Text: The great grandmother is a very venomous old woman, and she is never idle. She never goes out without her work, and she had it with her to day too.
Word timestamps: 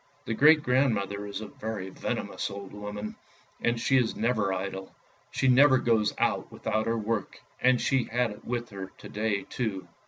The 0.25 0.33
great 0.33 0.63
grandmother 0.63 1.27
is 1.27 1.41
a 1.41 1.47
very 1.47 1.91
venomous 1.91 2.49
old 2.49 2.73
woman, 2.73 3.15
and 3.61 3.79
she 3.79 3.97
is 3.97 4.15
never 4.15 4.51
idle. 4.51 4.95
She 5.29 5.47
never 5.47 5.77
goes 5.77 6.11
out 6.17 6.51
without 6.51 6.87
her 6.87 6.97
work, 6.97 7.39
and 7.61 7.79
she 7.79 8.05
had 8.05 8.31
it 8.31 8.43
with 8.43 8.69
her 8.71 8.87
to 8.97 9.09
day 9.09 9.43
too. 9.43 9.87